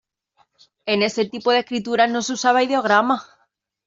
En 0.87 1.03
este 1.03 1.25
tipo 1.29 1.51
de 1.51 1.59
escritura 1.59 2.07
no 2.07 2.23
se 2.23 2.33
usaban 2.33 2.63
ideogramas. 2.63 3.21